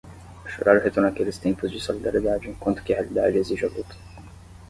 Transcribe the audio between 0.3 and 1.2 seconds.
chorar o retorno